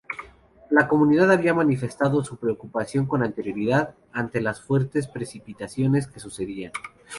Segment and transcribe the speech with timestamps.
[0.71, 6.71] La comunidad había manifestado su preocupación con anterioridad ante las fuertes precipitaciones que sucedían.